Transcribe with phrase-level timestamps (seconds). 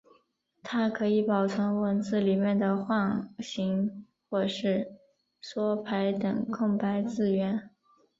[0.63, 4.93] 它可以保存文字里面的换行或是
[5.39, 7.69] 缩排等空白字元。